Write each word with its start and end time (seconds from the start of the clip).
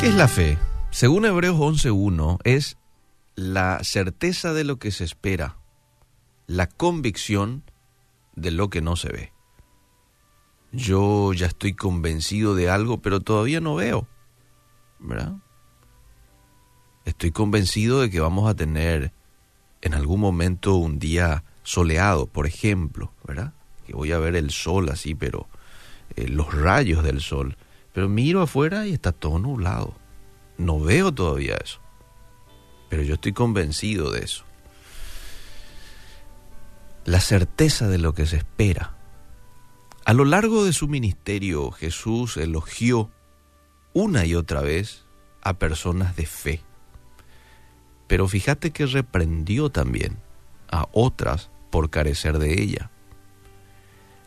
¿Qué 0.00 0.06
es 0.06 0.14
la 0.14 0.28
fe? 0.28 0.56
Según 0.90 1.26
Hebreos 1.26 1.58
11.1, 1.58 2.38
es 2.44 2.78
la 3.34 3.80
certeza 3.84 4.54
de 4.54 4.64
lo 4.64 4.78
que 4.78 4.92
se 4.92 5.04
espera, 5.04 5.58
la 6.46 6.68
convicción 6.68 7.64
de 8.34 8.50
lo 8.50 8.70
que 8.70 8.80
no 8.80 8.96
se 8.96 9.12
ve. 9.12 9.32
Yo 10.72 11.34
ya 11.34 11.48
estoy 11.48 11.74
convencido 11.74 12.54
de 12.54 12.70
algo, 12.70 13.02
pero 13.02 13.20
todavía 13.20 13.60
no 13.60 13.74
veo, 13.74 14.08
¿verdad? 15.00 15.34
Estoy 17.04 17.30
convencido 17.30 18.00
de 18.00 18.08
que 18.08 18.20
vamos 18.20 18.48
a 18.48 18.54
tener 18.54 19.12
en 19.82 19.92
algún 19.92 20.20
momento 20.20 20.76
un 20.76 20.98
día 20.98 21.44
soleado, 21.62 22.24
por 22.24 22.46
ejemplo, 22.46 23.12
¿verdad? 23.26 23.52
Que 23.86 23.92
voy 23.92 24.12
a 24.12 24.18
ver 24.18 24.34
el 24.34 24.50
sol 24.50 24.88
así, 24.88 25.14
pero 25.14 25.46
eh, 26.16 26.26
los 26.26 26.54
rayos 26.54 27.04
del 27.04 27.20
sol. 27.20 27.58
Pero 27.92 28.08
miro 28.08 28.42
afuera 28.42 28.86
y 28.86 28.92
está 28.92 29.12
todo 29.12 29.38
nublado. 29.38 29.94
No 30.58 30.80
veo 30.80 31.12
todavía 31.12 31.56
eso. 31.56 31.80
Pero 32.88 33.02
yo 33.02 33.14
estoy 33.14 33.32
convencido 33.32 34.10
de 34.10 34.20
eso. 34.20 34.44
La 37.04 37.20
certeza 37.20 37.88
de 37.88 37.98
lo 37.98 38.14
que 38.14 38.26
se 38.26 38.36
espera. 38.36 38.94
A 40.04 40.12
lo 40.12 40.24
largo 40.24 40.64
de 40.64 40.72
su 40.72 40.88
ministerio, 40.88 41.70
Jesús 41.70 42.36
elogió 42.36 43.10
una 43.92 44.24
y 44.24 44.34
otra 44.34 44.60
vez 44.60 45.04
a 45.42 45.54
personas 45.54 46.16
de 46.16 46.26
fe. 46.26 46.62
Pero 48.06 48.28
fíjate 48.28 48.70
que 48.72 48.86
reprendió 48.86 49.70
también 49.70 50.18
a 50.70 50.88
otras 50.92 51.50
por 51.70 51.90
carecer 51.90 52.38
de 52.38 52.60
ella. 52.60 52.90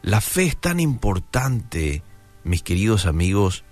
La 0.01 0.21
fe 0.21 0.45
es 0.45 0.57
tan 0.57 0.79
importante, 0.79 2.03
mis 2.43 2.63
queridos 2.63 3.05
amigos, 3.05 3.63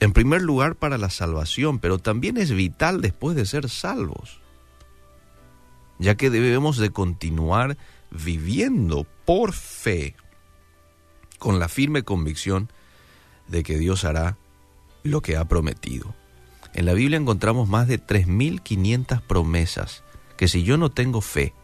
en 0.00 0.12
primer 0.12 0.42
lugar 0.42 0.76
para 0.76 0.98
la 0.98 1.10
salvación, 1.10 1.78
pero 1.78 1.98
también 1.98 2.36
es 2.36 2.52
vital 2.52 3.00
después 3.00 3.36
de 3.36 3.46
ser 3.46 3.68
salvos, 3.68 4.40
ya 5.98 6.14
que 6.16 6.30
debemos 6.30 6.78
de 6.78 6.90
continuar 6.90 7.76
viviendo 8.10 9.06
por 9.24 9.52
fe, 9.52 10.14
con 11.38 11.58
la 11.58 11.68
firme 11.68 12.02
convicción 12.02 12.70
de 13.48 13.62
que 13.62 13.78
Dios 13.78 14.04
hará 14.04 14.36
lo 15.02 15.20
que 15.20 15.36
ha 15.36 15.44
prometido. 15.44 16.14
En 16.74 16.86
la 16.86 16.94
Biblia 16.94 17.18
encontramos 17.18 17.68
más 17.68 17.88
de 17.88 18.00
3.500 18.00 19.22
promesas 19.22 20.04
que 20.36 20.48
si 20.48 20.62
yo 20.62 20.76
no 20.76 20.90
tengo 20.90 21.20
fe, 21.20 21.54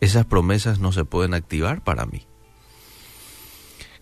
esas 0.00 0.26
promesas 0.26 0.78
no 0.78 0.92
se 0.92 1.04
pueden 1.04 1.34
activar 1.34 1.82
para 1.82 2.06
mí. 2.06 2.26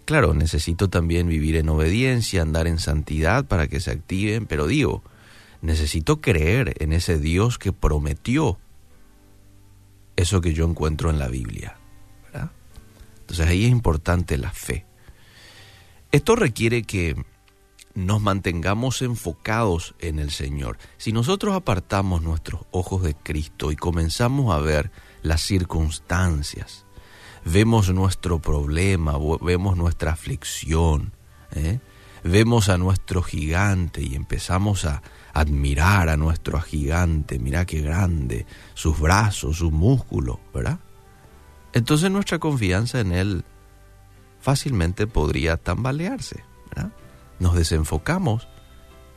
Claro, 0.05 0.34
necesito 0.34 0.91
también 0.91 1.28
vivir 1.28 1.56
en 1.56 1.69
obediencia, 1.69 2.42
andar 2.42 2.66
en 2.66 2.78
santidad 2.78 3.47
para 3.47 3.69
que 3.69 3.80
se 3.80 3.91
activen, 3.91 4.46
pero 4.46 4.66
digo, 4.66 5.02
necesito 5.62 6.20
creer 6.20 6.74
en 6.80 6.92
ese 6.92 7.19
Dios 7.19 7.58
que 7.58 7.72
prometió 7.72 8.58
eso 10.16 10.41
que 10.41 10.52
yo 10.52 10.66
encuentro 10.66 11.11
en 11.11 11.19
la 11.19 11.28
Biblia. 11.28 11.78
Entonces 13.20 13.46
ahí 13.46 13.64
es 13.64 13.70
importante 13.70 14.36
la 14.36 14.52
fe. 14.52 14.84
Esto 16.12 16.36
requiere 16.36 16.83
que 16.83 17.16
nos 17.94 18.20
mantengamos 18.20 19.00
enfocados 19.02 19.94
en 19.98 20.18
el 20.18 20.30
Señor. 20.30 20.78
Si 20.98 21.12
nosotros 21.12 21.55
apartamos 21.55 22.22
nuestros 22.22 22.62
ojos 22.70 23.02
de 23.02 23.14
Cristo 23.14 23.72
y 23.72 23.77
comenzamos 23.77 24.55
a 24.55 24.58
ver 24.58 24.91
las 25.22 25.41
circunstancias, 25.41 26.84
vemos 27.45 27.91
nuestro 27.91 28.39
problema, 28.39 29.14
vemos 29.41 29.77
nuestra 29.77 30.12
aflicción, 30.12 31.12
¿eh? 31.53 31.81
vemos 32.23 32.69
a 32.69 32.78
nuestro 32.78 33.23
gigante 33.23 34.03
y 34.03 34.14
empezamos 34.14 34.84
a 34.86 35.03
admirar 35.33 36.09
a 36.09 36.17
nuestro 36.17 36.61
gigante, 36.61 37.39
mira 37.39 37.67
qué 37.67 37.81
grande, 37.81 38.47
sus 38.74 38.98
brazos, 38.98 39.58
sus 39.58 39.73
músculos, 39.73 40.39
¿verdad? 40.55 40.79
Entonces 41.73 42.11
nuestra 42.11 42.39
confianza 42.39 43.01
en 43.01 43.13
Él 43.13 43.45
fácilmente 44.41 45.07
podría 45.07 45.57
tambalearse. 45.57 46.45
Nos 47.41 47.57
desenfocamos 47.57 48.47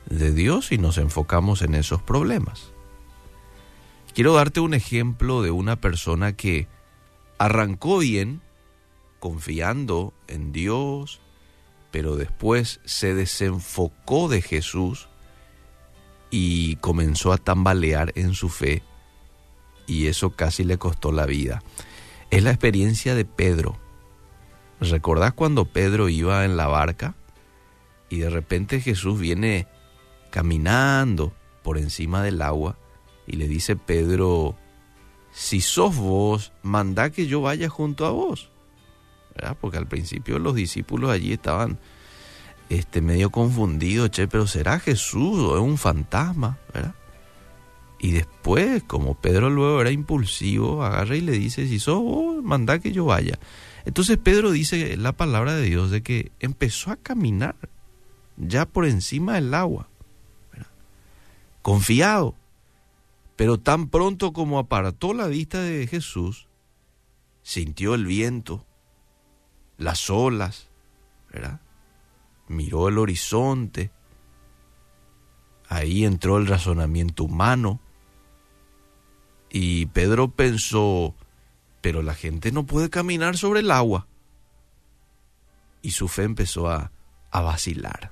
de 0.06 0.32
Dios 0.32 0.72
y 0.72 0.78
nos 0.78 0.98
enfocamos 0.98 1.62
en 1.62 1.74
esos 1.74 2.02
problemas. 2.02 2.72
Quiero 4.12 4.34
darte 4.34 4.60
un 4.60 4.74
ejemplo 4.74 5.42
de 5.42 5.50
una 5.52 5.76
persona 5.76 6.32
que 6.32 6.66
arrancó 7.38 7.98
bien, 7.98 8.40
confiando 9.18 10.12
en 10.26 10.52
Dios, 10.52 11.20
pero 11.90 12.16
después 12.16 12.80
se 12.84 13.14
desenfocó 13.14 14.28
de 14.28 14.42
Jesús 14.42 15.08
y 16.30 16.76
comenzó 16.76 17.32
a 17.32 17.38
tambalear 17.38 18.12
en 18.16 18.34
su 18.34 18.48
fe 18.48 18.82
y 19.86 20.06
eso 20.06 20.30
casi 20.30 20.64
le 20.64 20.76
costó 20.76 21.12
la 21.12 21.24
vida. 21.24 21.62
Es 22.30 22.42
la 22.42 22.50
experiencia 22.50 23.14
de 23.14 23.24
Pedro. 23.24 23.78
¿Recordás 24.80 25.32
cuando 25.32 25.64
Pedro 25.64 26.08
iba 26.08 26.44
en 26.44 26.56
la 26.56 26.66
barca 26.66 27.14
y 28.10 28.18
de 28.18 28.28
repente 28.28 28.80
Jesús 28.80 29.18
viene 29.18 29.66
caminando 30.30 31.32
por 31.62 31.78
encima 31.78 32.22
del 32.22 32.42
agua? 32.42 32.76
y 33.28 33.36
le 33.36 33.46
dice 33.46 33.76
Pedro, 33.76 34.56
si 35.38 35.60
sos 35.60 35.94
vos, 35.94 36.52
manda 36.62 37.10
que 37.10 37.28
yo 37.28 37.40
vaya 37.40 37.68
junto 37.68 38.06
a 38.06 38.10
vos. 38.10 38.50
¿verdad? 39.36 39.56
Porque 39.60 39.78
al 39.78 39.86
principio 39.86 40.40
los 40.40 40.56
discípulos 40.56 41.12
allí 41.12 41.32
estaban 41.32 41.78
este, 42.68 43.00
medio 43.00 43.30
confundidos, 43.30 44.10
che, 44.10 44.26
pero 44.26 44.48
¿será 44.48 44.80
Jesús 44.80 45.38
o 45.38 45.54
es 45.54 45.62
un 45.62 45.78
fantasma? 45.78 46.58
¿verdad? 46.74 46.96
Y 48.00 48.10
después, 48.10 48.82
como 48.82 49.14
Pedro 49.14 49.48
luego 49.48 49.80
era 49.80 49.92
impulsivo, 49.92 50.82
agarra 50.82 51.14
y 51.14 51.20
le 51.20 51.32
dice, 51.32 51.68
si 51.68 51.78
sos 51.78 52.02
vos, 52.02 52.42
manda 52.42 52.80
que 52.80 52.90
yo 52.90 53.04
vaya. 53.04 53.38
Entonces 53.84 54.18
Pedro 54.18 54.50
dice 54.50 54.96
la 54.96 55.12
palabra 55.12 55.54
de 55.54 55.62
Dios 55.62 55.92
de 55.92 56.02
que 56.02 56.32
empezó 56.40 56.90
a 56.90 56.96
caminar 56.96 57.54
ya 58.36 58.66
por 58.66 58.86
encima 58.86 59.36
del 59.36 59.54
agua, 59.54 59.88
confiado. 61.62 62.34
Pero 63.38 63.60
tan 63.60 63.88
pronto 63.88 64.32
como 64.32 64.58
apartó 64.58 65.14
la 65.14 65.28
vista 65.28 65.62
de 65.62 65.86
Jesús, 65.86 66.48
sintió 67.44 67.94
el 67.94 68.04
viento, 68.04 68.66
las 69.76 70.10
olas, 70.10 70.70
¿verdad? 71.32 71.60
Miró 72.48 72.88
el 72.88 72.98
horizonte. 72.98 73.92
Ahí 75.68 76.04
entró 76.04 76.38
el 76.38 76.48
razonamiento 76.48 77.22
humano. 77.22 77.78
Y 79.50 79.86
Pedro 79.86 80.32
pensó, 80.32 81.14
pero 81.80 82.02
la 82.02 82.14
gente 82.14 82.50
no 82.50 82.66
puede 82.66 82.90
caminar 82.90 83.36
sobre 83.36 83.60
el 83.60 83.70
agua. 83.70 84.08
Y 85.80 85.92
su 85.92 86.08
fe 86.08 86.24
empezó 86.24 86.68
a, 86.68 86.90
a 87.30 87.40
vacilar. 87.40 88.10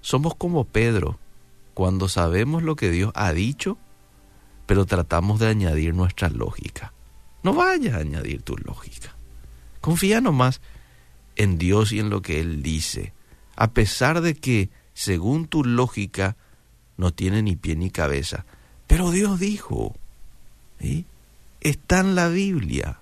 Somos 0.00 0.34
como 0.34 0.64
Pedro 0.64 1.20
cuando 1.76 2.08
sabemos 2.08 2.62
lo 2.62 2.74
que 2.74 2.90
Dios 2.90 3.12
ha 3.14 3.34
dicho, 3.34 3.76
pero 4.64 4.86
tratamos 4.86 5.40
de 5.40 5.48
añadir 5.48 5.92
nuestra 5.92 6.30
lógica. 6.30 6.94
No 7.42 7.52
vayas 7.52 7.92
a 7.92 7.98
añadir 7.98 8.40
tu 8.40 8.56
lógica. 8.56 9.14
Confía 9.82 10.22
nomás 10.22 10.62
en 11.36 11.58
Dios 11.58 11.92
y 11.92 12.00
en 12.00 12.08
lo 12.08 12.22
que 12.22 12.40
Él 12.40 12.62
dice, 12.62 13.12
a 13.56 13.72
pesar 13.72 14.22
de 14.22 14.34
que, 14.34 14.70
según 14.94 15.48
tu 15.48 15.64
lógica, 15.64 16.38
no 16.96 17.12
tiene 17.12 17.42
ni 17.42 17.56
pie 17.56 17.76
ni 17.76 17.90
cabeza. 17.90 18.46
Pero 18.86 19.10
Dios 19.10 19.38
dijo, 19.38 19.94
está 21.60 22.00
en 22.00 22.14
la 22.14 22.28
Biblia, 22.28 23.00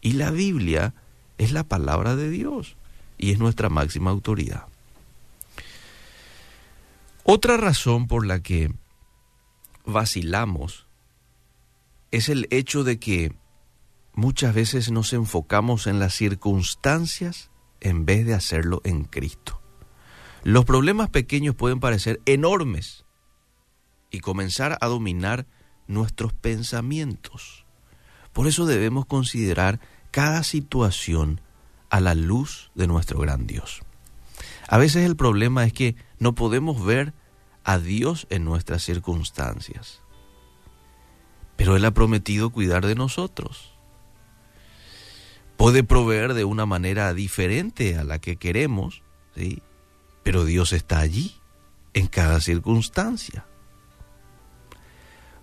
y 0.00 0.14
la 0.14 0.32
Biblia 0.32 0.94
es 1.38 1.52
la 1.52 1.62
palabra 1.62 2.16
de 2.16 2.28
Dios, 2.28 2.74
y 3.18 3.30
es 3.30 3.38
nuestra 3.38 3.68
máxima 3.68 4.10
autoridad. 4.10 4.64
Otra 7.26 7.56
razón 7.56 8.06
por 8.06 8.26
la 8.26 8.40
que 8.40 8.70
vacilamos 9.86 10.86
es 12.10 12.28
el 12.28 12.46
hecho 12.50 12.84
de 12.84 12.98
que 12.98 13.34
muchas 14.12 14.54
veces 14.54 14.90
nos 14.90 15.14
enfocamos 15.14 15.86
en 15.86 15.98
las 15.98 16.12
circunstancias 16.12 17.50
en 17.80 18.04
vez 18.04 18.26
de 18.26 18.34
hacerlo 18.34 18.82
en 18.84 19.04
Cristo. 19.04 19.62
Los 20.42 20.66
problemas 20.66 21.08
pequeños 21.08 21.54
pueden 21.54 21.80
parecer 21.80 22.20
enormes 22.26 23.06
y 24.10 24.20
comenzar 24.20 24.76
a 24.82 24.86
dominar 24.86 25.46
nuestros 25.86 26.34
pensamientos. 26.34 27.64
Por 28.34 28.48
eso 28.48 28.66
debemos 28.66 29.06
considerar 29.06 29.80
cada 30.10 30.42
situación 30.42 31.40
a 31.88 32.00
la 32.00 32.14
luz 32.14 32.70
de 32.74 32.86
nuestro 32.86 33.18
gran 33.18 33.46
Dios. 33.46 33.80
A 34.68 34.78
veces 34.78 35.04
el 35.04 35.16
problema 35.16 35.64
es 35.64 35.72
que 35.72 35.96
no 36.18 36.34
podemos 36.34 36.84
ver 36.84 37.12
a 37.64 37.78
Dios 37.78 38.26
en 38.30 38.44
nuestras 38.44 38.82
circunstancias, 38.82 40.02
pero 41.56 41.76
Él 41.76 41.84
ha 41.84 41.92
prometido 41.92 42.50
cuidar 42.50 42.86
de 42.86 42.94
nosotros. 42.94 43.74
Puede 45.56 45.84
proveer 45.84 46.34
de 46.34 46.44
una 46.44 46.66
manera 46.66 47.14
diferente 47.14 47.96
a 47.96 48.04
la 48.04 48.18
que 48.18 48.36
queremos, 48.36 49.02
¿sí? 49.36 49.62
pero 50.22 50.44
Dios 50.44 50.72
está 50.72 50.98
allí. 50.98 51.36
en 51.94 52.08
cada 52.08 52.40
circunstancia. 52.40 53.46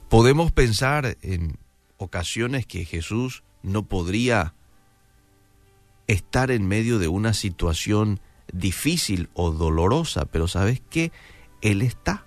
Podemos 0.10 0.52
pensar 0.52 1.18
en 1.22 1.58
ocasiones 1.96 2.66
que 2.66 2.84
Jesús 2.84 3.44
no 3.64 3.84
podría 3.84 4.54
estar 6.08 6.52
en 6.52 6.68
medio 6.68 7.00
de 7.00 7.08
una 7.08 7.34
situación 7.34 8.20
difícil 8.52 9.30
o 9.34 9.52
dolorosa, 9.52 10.26
pero 10.26 10.48
¿sabes 10.48 10.82
qué? 10.90 11.12
Él 11.62 11.82
está 11.82 12.26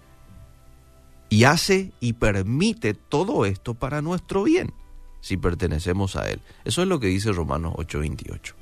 y 1.28 1.44
hace 1.44 1.92
y 2.00 2.14
permite 2.14 2.94
todo 2.94 3.44
esto 3.44 3.74
para 3.74 4.02
nuestro 4.02 4.44
bien, 4.44 4.72
si 5.20 5.36
pertenecemos 5.36 6.16
a 6.16 6.30
Él. 6.30 6.40
Eso 6.64 6.82
es 6.82 6.88
lo 6.88 7.00
que 7.00 7.08
dice 7.08 7.32
Romanos 7.32 7.74
8:28. 7.76 8.54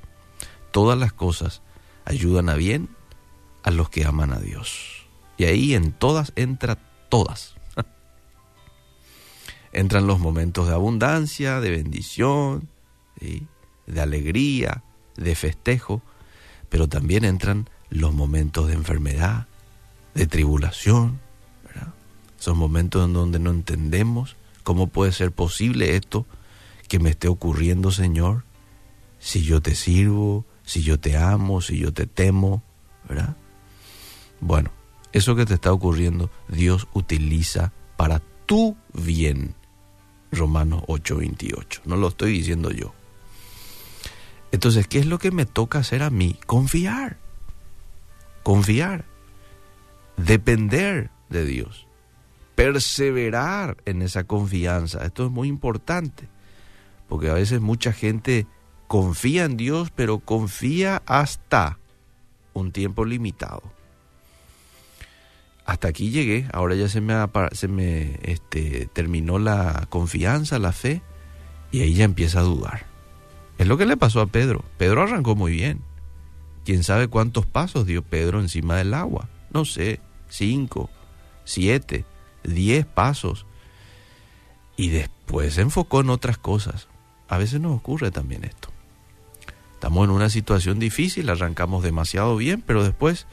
Todas 0.71 0.97
las 0.97 1.13
cosas 1.13 1.61
ayudan 2.05 2.49
a 2.49 2.55
bien 2.55 2.89
a 3.63 3.71
los 3.71 3.89
que 3.89 4.05
aman 4.05 4.33
a 4.33 4.39
Dios. 4.39 5.05
Y 5.37 5.45
ahí 5.45 5.73
en 5.73 5.91
todas 5.91 6.33
entra 6.35 6.77
todas. 7.09 7.55
Entran 9.71 10.07
los 10.07 10.19
momentos 10.19 10.67
de 10.67 10.73
abundancia, 10.73 11.59
de 11.59 11.69
bendición, 11.69 12.69
de 13.19 14.01
alegría, 14.01 14.83
de 15.15 15.35
festejo, 15.35 16.01
pero 16.73 16.89
también 16.89 17.23
entran 17.23 17.69
los 17.91 18.15
momentos 18.15 18.67
de 18.67 18.73
enfermedad, 18.73 19.45
de 20.15 20.25
tribulación. 20.25 21.19
Son 22.39 22.57
momentos 22.57 23.05
en 23.05 23.13
donde 23.13 23.37
no 23.37 23.51
entendemos 23.51 24.35
cómo 24.63 24.87
puede 24.87 25.11
ser 25.11 25.31
posible 25.31 25.95
esto 25.95 26.25
que 26.87 26.97
me 26.97 27.11
esté 27.11 27.27
ocurriendo, 27.27 27.91
Señor, 27.91 28.43
si 29.19 29.43
yo 29.43 29.61
te 29.61 29.75
sirvo, 29.75 30.45
si 30.65 30.81
yo 30.81 30.99
te 30.99 31.15
amo, 31.15 31.61
si 31.61 31.77
yo 31.77 31.93
te 31.93 32.07
temo. 32.07 32.63
Bueno, 34.39 34.71
eso 35.11 35.35
que 35.35 35.45
te 35.45 35.53
está 35.53 35.71
ocurriendo, 35.71 36.31
Dios 36.47 36.87
utiliza 36.93 37.71
para 37.97 38.19
tu 38.47 38.75
bien. 38.93 39.53
Romanos 40.31 40.81
8:28. 40.87 41.81
No 41.85 41.97
lo 41.97 42.07
estoy 42.07 42.31
diciendo 42.31 42.71
yo. 42.71 42.95
Entonces, 44.53 44.87
¿qué 44.87 44.99
es 44.99 45.05
lo 45.05 45.19
que 45.19 45.31
me 45.31 45.45
toca 45.45 45.79
hacer 45.79 46.01
a 46.01 46.09
mí? 46.09 46.39
Confiar. 46.45 47.17
Confiar. 48.41 49.03
Depender 50.15 51.09
de 51.27 51.43
Dios. 51.43 51.85
Perseverar 52.55 53.75
en 53.83 54.01
esa 54.01 54.23
confianza. 54.23 55.03
Esto 55.03 55.25
es 55.25 55.31
muy 55.31 55.49
importante. 55.49 56.29
Porque 57.09 57.29
a 57.29 57.33
veces 57.33 57.59
mucha 57.59 57.91
gente 57.91 58.47
confía 58.87 59.43
en 59.43 59.57
Dios, 59.57 59.91
pero 59.93 60.19
confía 60.19 61.03
hasta 61.05 61.77
un 62.53 62.71
tiempo 62.71 63.03
limitado 63.03 63.73
hasta 65.65 65.87
aquí 65.87 66.09
llegué, 66.09 66.47
ahora 66.51 66.75
ya 66.75 66.89
se 66.89 67.01
me, 67.01 67.15
se 67.53 67.67
me 67.67 68.19
este, 68.23 68.89
terminó 68.93 69.39
la 69.39 69.87
confianza, 69.89 70.59
la 70.59 70.71
fe, 70.71 71.01
y 71.71 71.81
ahí 71.81 71.93
ya 71.93 72.03
empieza 72.03 72.39
a 72.39 72.43
dudar. 72.43 72.92
Es 73.57 73.67
lo 73.67 73.77
que 73.77 73.85
le 73.85 73.97
pasó 73.97 74.21
a 74.21 74.27
Pedro. 74.27 74.63
Pedro 74.77 75.03
arrancó 75.03 75.35
muy 75.35 75.51
bien. 75.51 75.81
¿Quién 76.65 76.83
sabe 76.83 77.07
cuántos 77.07 77.45
pasos 77.45 77.85
dio 77.85 78.01
Pedro 78.01 78.39
encima 78.39 78.77
del 78.77 78.93
agua? 78.93 79.29
No 79.51 79.65
sé, 79.65 79.99
cinco, 80.29 80.89
siete, 81.43 82.05
diez 82.43 82.85
pasos. 82.85 83.45
Y 84.75 84.89
después 84.89 85.55
se 85.55 85.61
enfocó 85.61 86.01
en 86.01 86.09
otras 86.09 86.37
cosas. 86.37 86.87
A 87.27 87.37
veces 87.37 87.59
nos 87.59 87.75
ocurre 87.75 88.11
también 88.11 88.43
esto. 88.43 88.69
Estamos 89.73 90.05
en 90.05 90.11
una 90.11 90.29
situación 90.29 90.79
difícil, 90.79 91.29
arrancamos 91.29 91.83
demasiado 91.83 92.37
bien, 92.37 92.63
pero 92.65 92.83
después 92.83 93.27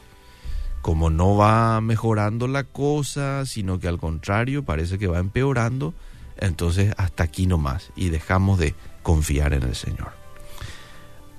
como 0.81 1.09
no 1.09 1.37
va 1.37 1.79
mejorando 1.81 2.47
la 2.47 2.63
cosa, 2.63 3.45
sino 3.45 3.79
que 3.79 3.87
al 3.87 3.99
contrario 3.99 4.63
parece 4.63 4.97
que 4.97 5.07
va 5.07 5.19
empeorando, 5.19 5.93
entonces 6.37 6.93
hasta 6.97 7.23
aquí 7.23 7.45
nomás 7.45 7.91
y 7.95 8.09
dejamos 8.09 8.57
de 8.57 8.73
confiar 9.03 9.53
en 9.53 9.63
el 9.63 9.75
Señor. 9.75 10.13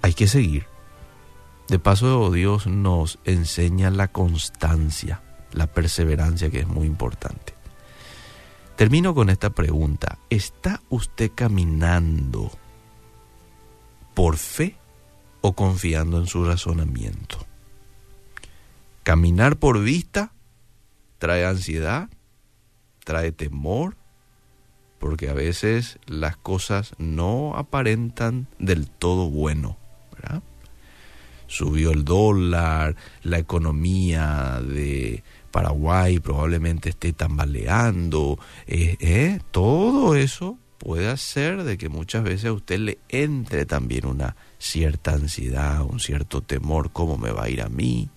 Hay 0.02 0.14
que 0.14 0.26
seguir. 0.26 0.66
De 1.68 1.78
paso, 1.78 2.30
Dios 2.30 2.66
nos 2.66 3.18
enseña 3.24 3.90
la 3.90 4.08
constancia, 4.08 5.22
la 5.52 5.68
perseverancia 5.68 6.50
que 6.50 6.60
es 6.60 6.66
muy 6.66 6.86
importante. 6.86 7.54
Termino 8.76 9.14
con 9.14 9.30
esta 9.30 9.50
pregunta. 9.50 10.18
¿Está 10.28 10.82
usted 10.88 11.30
caminando 11.34 12.50
por 14.14 14.36
fe 14.36 14.76
o 15.40 15.52
confiando 15.52 16.18
en 16.18 16.26
su 16.26 16.44
razonamiento? 16.44 17.38
Caminar 19.02 19.56
por 19.56 19.80
vista 19.80 20.32
trae 21.18 21.44
ansiedad, 21.46 22.08
trae 23.04 23.32
temor, 23.32 23.96
porque 25.02 25.28
a 25.28 25.34
veces 25.34 25.98
las 26.06 26.36
cosas 26.36 26.92
no 26.96 27.56
aparentan 27.56 28.46
del 28.60 28.88
todo 28.88 29.28
bueno. 29.28 29.76
Subió 31.48 31.90
el 31.90 32.04
dólar, 32.04 32.94
la 33.24 33.38
economía 33.40 34.62
de 34.62 35.24
Paraguay 35.50 36.20
probablemente 36.20 36.90
esté 36.90 37.12
tambaleando, 37.12 38.38
eh, 38.68 38.96
eh, 39.00 39.40
todo 39.50 40.14
eso 40.14 40.56
puede 40.78 41.08
hacer 41.08 41.64
de 41.64 41.76
que 41.76 41.88
muchas 41.88 42.22
veces 42.22 42.44
a 42.44 42.52
usted 42.52 42.78
le 42.78 42.98
entre 43.08 43.66
también 43.66 44.06
una 44.06 44.36
cierta 44.60 45.14
ansiedad, 45.14 45.82
un 45.82 45.98
cierto 45.98 46.42
temor, 46.42 46.92
¿cómo 46.92 47.18
me 47.18 47.32
va 47.32 47.42
a 47.42 47.50
ir 47.50 47.60
a 47.60 47.68
mí? 47.68 48.08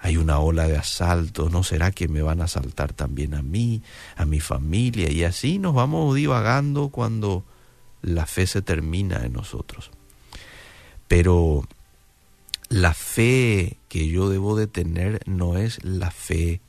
Hay 0.00 0.16
una 0.16 0.38
ola 0.38 0.66
de 0.66 0.78
asalto, 0.78 1.50
¿no 1.50 1.62
será 1.62 1.92
que 1.92 2.08
me 2.08 2.22
van 2.22 2.40
a 2.40 2.44
asaltar 2.44 2.94
también 2.94 3.34
a 3.34 3.42
mí, 3.42 3.82
a 4.16 4.24
mi 4.24 4.40
familia? 4.40 5.10
Y 5.10 5.24
así 5.24 5.58
nos 5.58 5.74
vamos 5.74 6.14
divagando 6.16 6.88
cuando 6.88 7.44
la 8.00 8.24
fe 8.24 8.46
se 8.46 8.62
termina 8.62 9.26
en 9.26 9.34
nosotros. 9.34 9.90
Pero 11.06 11.68
la 12.70 12.94
fe 12.94 13.76
que 13.88 14.08
yo 14.08 14.30
debo 14.30 14.56
de 14.56 14.66
tener 14.66 15.20
no 15.26 15.58
es 15.58 15.84
la 15.84 16.10
fe 16.10 16.62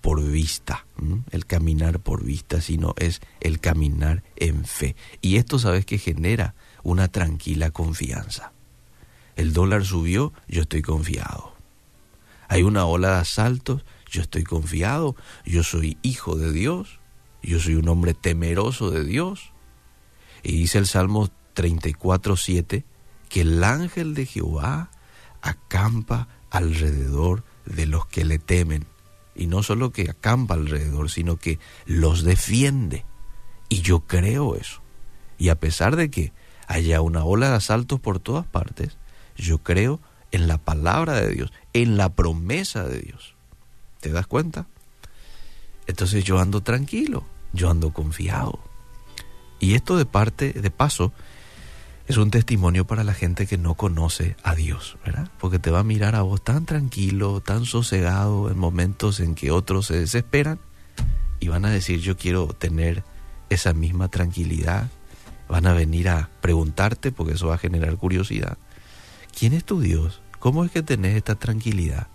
por 0.00 0.22
vista, 0.22 0.86
el 1.30 1.44
caminar 1.44 2.00
por 2.00 2.24
vista, 2.24 2.62
sino 2.62 2.94
es 2.96 3.20
el 3.40 3.60
caminar 3.60 4.22
en 4.36 4.64
fe. 4.64 4.96
Y 5.20 5.36
esto 5.36 5.58
sabes 5.58 5.84
que 5.84 5.98
genera 5.98 6.54
una 6.82 7.08
tranquila 7.08 7.70
confianza. 7.70 8.52
El 9.36 9.52
dólar 9.52 9.84
subió, 9.84 10.32
yo 10.48 10.62
estoy 10.62 10.80
confiado 10.80 11.57
hay 12.48 12.62
una 12.62 12.86
ola 12.86 13.10
de 13.10 13.20
asaltos, 13.20 13.84
yo 14.10 14.22
estoy 14.22 14.44
confiado, 14.44 15.14
yo 15.44 15.62
soy 15.62 15.98
hijo 16.02 16.36
de 16.36 16.50
Dios, 16.50 16.98
yo 17.42 17.60
soy 17.60 17.74
un 17.74 17.88
hombre 17.88 18.14
temeroso 18.14 18.90
de 18.90 19.04
Dios. 19.04 19.52
Y 20.42 20.52
dice 20.52 20.78
el 20.78 20.86
Salmo 20.86 21.28
34, 21.54 22.36
7, 22.36 22.84
que 23.28 23.40
el 23.42 23.62
ángel 23.62 24.14
de 24.14 24.26
Jehová 24.26 24.90
acampa 25.42 26.28
alrededor 26.50 27.44
de 27.66 27.86
los 27.86 28.06
que 28.06 28.24
le 28.24 28.38
temen. 28.38 28.86
Y 29.34 29.46
no 29.46 29.62
solo 29.62 29.92
que 29.92 30.10
acampa 30.10 30.54
alrededor, 30.54 31.10
sino 31.10 31.36
que 31.36 31.58
los 31.84 32.24
defiende. 32.24 33.04
Y 33.68 33.82
yo 33.82 34.00
creo 34.00 34.56
eso. 34.56 34.80
Y 35.36 35.50
a 35.50 35.60
pesar 35.60 35.96
de 35.96 36.10
que 36.10 36.32
haya 36.66 37.00
una 37.02 37.24
ola 37.24 37.50
de 37.50 37.56
asaltos 37.56 38.00
por 38.00 38.18
todas 38.18 38.46
partes, 38.46 38.96
yo 39.36 39.58
creo 39.58 40.00
en 40.32 40.48
la 40.48 40.58
palabra 40.58 41.14
de 41.14 41.30
Dios, 41.30 41.52
en 41.72 41.96
la 41.96 42.10
promesa 42.10 42.84
de 42.84 43.00
Dios. 43.00 43.34
¿Te 44.00 44.10
das 44.10 44.26
cuenta? 44.26 44.66
Entonces 45.86 46.24
yo 46.24 46.38
ando 46.38 46.62
tranquilo, 46.62 47.24
yo 47.52 47.70
ando 47.70 47.92
confiado. 47.92 48.60
Y 49.58 49.74
esto 49.74 49.96
de 49.96 50.06
parte, 50.06 50.52
de 50.52 50.70
paso, 50.70 51.12
es 52.06 52.16
un 52.16 52.30
testimonio 52.30 52.86
para 52.86 53.04
la 53.04 53.12
gente 53.12 53.46
que 53.46 53.58
no 53.58 53.74
conoce 53.74 54.36
a 54.42 54.54
Dios, 54.54 54.96
¿verdad? 55.04 55.30
Porque 55.38 55.58
te 55.58 55.70
va 55.70 55.80
a 55.80 55.84
mirar 55.84 56.14
a 56.14 56.22
vos 56.22 56.42
tan 56.42 56.64
tranquilo, 56.64 57.40
tan 57.40 57.66
sosegado 57.66 58.50
en 58.50 58.58
momentos 58.58 59.20
en 59.20 59.34
que 59.34 59.50
otros 59.50 59.86
se 59.86 59.98
desesperan 59.98 60.58
y 61.40 61.48
van 61.48 61.64
a 61.64 61.70
decir 61.70 62.00
yo 62.00 62.16
quiero 62.16 62.48
tener 62.48 63.04
esa 63.50 63.72
misma 63.72 64.08
tranquilidad. 64.08 64.88
Van 65.48 65.66
a 65.66 65.72
venir 65.72 66.08
a 66.08 66.30
preguntarte 66.40 67.12
porque 67.12 67.34
eso 67.34 67.48
va 67.48 67.54
a 67.54 67.58
generar 67.58 67.96
curiosidad. 67.96 68.58
¿Quién 69.38 69.52
es 69.52 69.64
tu 69.64 69.80
Dios? 69.80 70.20
¿Cómo 70.40 70.64
es 70.64 70.70
que 70.72 70.82
tenés 70.82 71.16
esta 71.16 71.36
tranquilidad? 71.36 72.08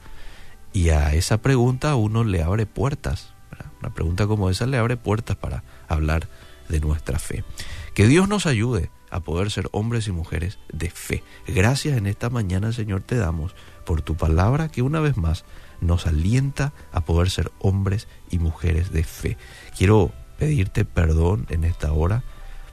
Y 0.73 0.89
a 0.89 1.13
esa 1.13 1.41
pregunta 1.41 1.95
uno 1.95 2.23
le 2.25 2.43
abre 2.43 2.65
puertas. 2.65 3.33
Una 3.79 3.93
pregunta 3.93 4.27
como 4.27 4.49
esa 4.49 4.65
le 4.65 4.77
abre 4.77 4.97
puertas 4.97 5.37
para 5.37 5.63
hablar 5.87 6.27
de 6.67 6.81
nuestra 6.81 7.19
fe. 7.19 7.45
Que 7.93 8.07
Dios 8.07 8.27
nos 8.27 8.45
ayude 8.45 8.89
a 9.09 9.21
poder 9.21 9.51
ser 9.51 9.69
hombres 9.71 10.07
y 10.07 10.11
mujeres 10.11 10.59
de 10.71 10.89
fe. 10.89 11.23
Gracias 11.47 11.97
en 11.97 12.07
esta 12.07 12.29
mañana, 12.29 12.73
Señor, 12.73 13.03
te 13.03 13.15
damos 13.15 13.55
por 13.85 14.01
tu 14.01 14.15
palabra 14.15 14.69
que 14.69 14.81
una 14.81 14.99
vez 14.99 15.15
más 15.15 15.45
nos 15.79 16.07
alienta 16.07 16.73
a 16.91 17.01
poder 17.01 17.29
ser 17.29 17.51
hombres 17.59 18.07
y 18.31 18.39
mujeres 18.39 18.91
de 18.91 19.03
fe. 19.03 19.37
Quiero 19.77 20.11
pedirte 20.37 20.83
perdón 20.83 21.45
en 21.49 21.63
esta 21.63 21.93
hora 21.93 22.23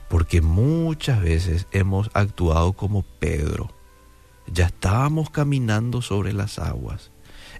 porque 0.09 0.41
muchas 0.41 1.21
veces 1.21 1.67
hemos 1.71 2.09
actuado 2.13 2.73
como 2.73 3.03
Pedro 3.03 3.80
ya 4.47 4.67
estábamos 4.67 5.29
caminando 5.29 6.01
sobre 6.01 6.33
las 6.33 6.59
aguas, 6.59 7.11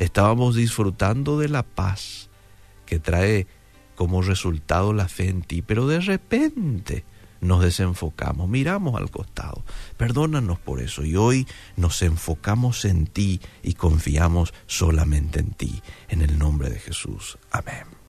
Estábamos 0.01 0.55
disfrutando 0.55 1.37
de 1.37 1.47
la 1.47 1.61
paz 1.61 2.31
que 2.87 2.97
trae 2.97 3.45
como 3.95 4.23
resultado 4.23 4.93
la 4.93 5.07
fe 5.07 5.29
en 5.29 5.43
ti, 5.43 5.61
pero 5.61 5.85
de 5.85 5.99
repente 5.99 7.05
nos 7.39 7.61
desenfocamos, 7.61 8.49
miramos 8.49 8.99
al 8.99 9.11
costado. 9.11 9.63
Perdónanos 9.97 10.57
por 10.57 10.81
eso 10.81 11.05
y 11.05 11.15
hoy 11.15 11.47
nos 11.75 12.01
enfocamos 12.01 12.83
en 12.85 13.05
ti 13.05 13.41
y 13.61 13.75
confiamos 13.75 14.55
solamente 14.65 15.39
en 15.39 15.51
ti. 15.51 15.83
En 16.09 16.23
el 16.23 16.39
nombre 16.39 16.71
de 16.71 16.79
Jesús. 16.79 17.37
Amén. 17.51 17.91